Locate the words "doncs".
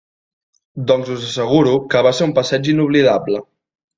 0.91-1.11